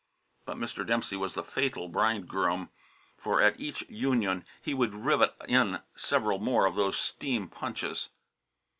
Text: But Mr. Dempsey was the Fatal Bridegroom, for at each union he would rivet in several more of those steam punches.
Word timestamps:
But 0.45 0.57
Mr. 0.57 0.83
Dempsey 0.83 1.15
was 1.15 1.35
the 1.35 1.43
Fatal 1.43 1.87
Bridegroom, 1.87 2.71
for 3.19 3.39
at 3.39 3.59
each 3.59 3.87
union 3.87 4.47
he 4.59 4.73
would 4.73 4.95
rivet 4.95 5.35
in 5.47 5.79
several 5.93 6.39
more 6.39 6.65
of 6.65 6.73
those 6.73 6.97
steam 6.97 7.47
punches. 7.47 8.09